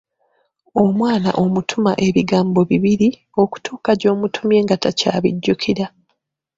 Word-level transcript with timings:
Omwana 0.81 1.29
omutuma 1.43 1.91
ebigambo 2.07 2.59
bibiri, 2.69 3.09
okutuuka 3.41 3.91
gy'omutumye 4.01 4.57
nga 4.65 4.75
takyabijjukira. 4.83 5.85